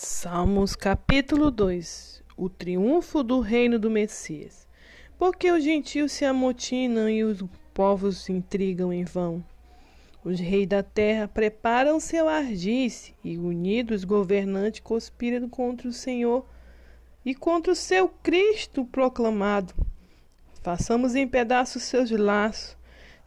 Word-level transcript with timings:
Salmos 0.00 0.76
capítulo 0.76 1.50
2 1.50 2.22
O 2.36 2.48
triunfo 2.48 3.24
do 3.24 3.40
reino 3.40 3.80
do 3.80 3.90
Messias. 3.90 4.64
Porque 5.18 5.50
os 5.50 5.64
gentios 5.64 6.12
se 6.12 6.24
amotinam 6.24 7.10
e 7.10 7.24
os 7.24 7.42
povos 7.74 8.18
se 8.18 8.30
intrigam 8.32 8.92
em 8.92 9.02
vão. 9.02 9.44
Os 10.24 10.38
reis 10.38 10.68
da 10.68 10.84
terra 10.84 11.26
preparam 11.26 11.98
seu 11.98 12.28
ardice, 12.28 13.12
e 13.24 13.36
unidos 13.36 14.04
governantes 14.04 14.78
conspiram 14.78 15.48
contra 15.48 15.88
o 15.88 15.92
Senhor 15.92 16.46
e 17.24 17.34
contra 17.34 17.72
o 17.72 17.76
seu 17.76 18.08
Cristo 18.08 18.84
proclamado. 18.84 19.74
Façamos 20.62 21.16
em 21.16 21.26
pedaços 21.26 21.82
seus 21.82 22.08
laços, 22.12 22.76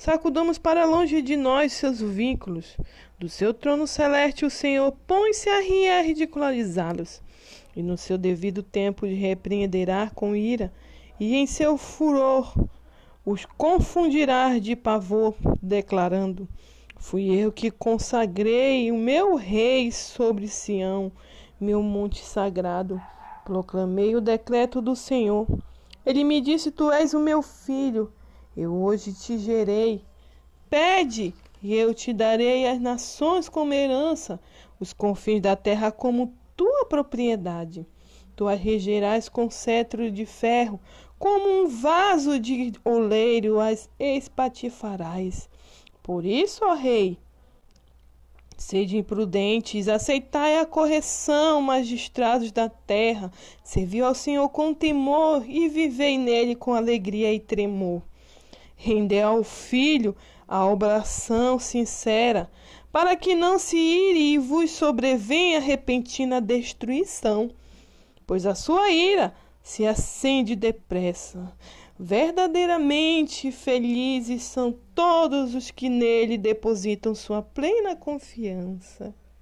Sacudamos 0.01 0.57
para 0.57 0.83
longe 0.83 1.21
de 1.21 1.37
nós 1.37 1.73
seus 1.73 2.01
vínculos. 2.01 2.75
Do 3.19 3.29
seu 3.29 3.53
trono 3.53 3.85
celeste, 3.85 4.43
o 4.43 4.49
Senhor 4.49 4.91
põe-se 5.05 5.47
a 5.47 5.61
rir 5.61 5.83
e 5.83 5.89
a 5.89 6.01
ridicularizá-los. 6.01 7.21
E 7.75 7.83
no 7.83 7.95
seu 7.95 8.17
devido 8.17 8.63
tempo 8.63 9.05
repreenderá 9.05 10.09
com 10.15 10.35
ira, 10.35 10.73
e 11.19 11.35
em 11.35 11.45
seu 11.45 11.77
furor 11.77 12.51
os 13.23 13.45
confundirá 13.45 14.57
de 14.57 14.75
pavor, 14.75 15.35
declarando: 15.61 16.49
Fui 16.97 17.29
eu 17.35 17.51
que 17.51 17.69
consagrei 17.69 18.91
o 18.91 18.97
meu 18.97 19.35
rei 19.35 19.91
sobre 19.91 20.47
Sião, 20.47 21.11
meu 21.59 21.83
monte 21.83 22.25
sagrado. 22.25 22.99
Proclamei 23.45 24.15
o 24.15 24.19
decreto 24.19 24.81
do 24.81 24.95
Senhor. 24.95 25.45
Ele 26.03 26.23
me 26.23 26.41
disse: 26.41 26.71
Tu 26.71 26.91
és 26.91 27.13
o 27.13 27.19
meu 27.19 27.43
filho. 27.43 28.11
Eu 28.55 28.73
hoje 28.73 29.13
te 29.13 29.37
gerei. 29.37 30.03
Pede, 30.69 31.33
e 31.63 31.73
eu 31.73 31.93
te 31.93 32.11
darei 32.11 32.67
as 32.67 32.79
nações 32.81 33.47
como 33.47 33.73
herança, 33.73 34.39
os 34.79 34.91
confins 34.91 35.41
da 35.41 35.55
terra 35.55 35.91
como 35.91 36.33
tua 36.55 36.85
propriedade. 36.85 37.85
Tu 38.35 38.47
as 38.47 38.59
regerás 38.59 39.29
com 39.29 39.49
cetro 39.49 40.11
de 40.11 40.25
ferro, 40.25 40.79
como 41.17 41.47
um 41.47 41.67
vaso 41.67 42.39
de 42.39 42.73
oleiro 42.83 43.59
as 43.59 43.89
espatifarás. 43.97 45.49
Por 46.03 46.25
isso, 46.25 46.65
ó 46.65 46.73
rei, 46.73 47.17
Sede 48.57 48.95
imprudentes, 48.95 49.87
aceitai 49.87 50.59
a 50.59 50.67
correção, 50.67 51.61
magistrados 51.63 52.51
da 52.51 52.69
terra. 52.69 53.31
Serviu 53.63 54.05
ao 54.05 54.13
Senhor 54.13 54.47
com 54.49 54.71
temor 54.71 55.43
e 55.49 55.67
vivei 55.67 56.15
nele 56.15 56.55
com 56.55 56.75
alegria 56.75 57.33
e 57.33 57.39
tremor 57.39 58.03
render 58.83 59.21
ao 59.21 59.43
filho 59.43 60.15
a 60.47 60.65
oblação 60.65 61.59
sincera, 61.59 62.49
para 62.91 63.15
que 63.15 63.35
não 63.35 63.59
se 63.59 63.77
ire 63.77 64.33
e 64.33 64.37
vos 64.39 64.71
sobrevenha 64.71 65.59
repentina 65.59 66.41
destruição, 66.41 67.51
pois 68.25 68.45
a 68.45 68.55
sua 68.55 68.89
ira 68.89 69.33
se 69.61 69.85
acende 69.85 70.55
depressa. 70.55 71.55
Verdadeiramente 71.97 73.51
felizes 73.51 74.41
são 74.41 74.75
todos 74.95 75.53
os 75.53 75.69
que 75.69 75.87
nele 75.87 76.35
depositam 76.35 77.13
sua 77.13 77.43
plena 77.43 77.95
confiança. 77.95 79.13